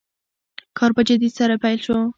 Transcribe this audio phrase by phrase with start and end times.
[0.77, 1.97] کار په جدیت سره پیل شو.